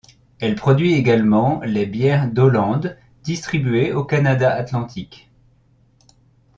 [0.39, 2.81] Elle produit également les bières d'Oland,
[3.21, 5.29] distribuées au Canada atlantique.